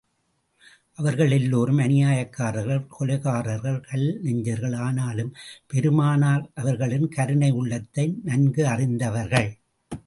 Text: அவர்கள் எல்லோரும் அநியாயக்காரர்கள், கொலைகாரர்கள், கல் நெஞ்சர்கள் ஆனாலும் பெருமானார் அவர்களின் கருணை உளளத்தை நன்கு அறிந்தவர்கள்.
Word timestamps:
அவர்கள் 0.95 1.31
எல்லோரும் 1.31 1.79
அநியாயக்காரர்கள், 1.79 2.81
கொலைகாரர்கள், 2.99 3.77
கல் 3.81 4.07
நெஞ்சர்கள் 4.21 4.75
ஆனாலும் 4.87 5.31
பெருமானார் 5.67 6.51
அவர்களின் 6.53 7.07
கருணை 7.09 7.51
உளளத்தை 7.51 8.07
நன்கு 8.23 8.67
அறிந்தவர்கள். 8.67 9.49